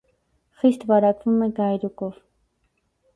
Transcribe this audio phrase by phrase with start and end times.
[0.61, 2.17] Խիստ վարակվում է գայլուկով։